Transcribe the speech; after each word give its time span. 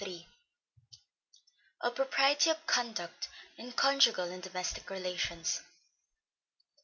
_Of 1.83 1.93
propriety 1.93 2.49
of 2.49 2.65
conduct 2.65 3.29
in 3.55 3.71
conjugal 3.71 4.31
and 4.31 4.41
domestic 4.41 4.89
relations. 4.89 5.61